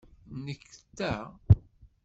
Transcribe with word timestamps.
Nnek 0.35 0.63
ta? 0.97 1.11